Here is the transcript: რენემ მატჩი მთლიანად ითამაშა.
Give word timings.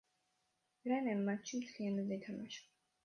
რენემ 0.91 1.21
მატჩი 1.27 1.59
მთლიანად 1.61 2.15
ითამაშა. 2.17 2.65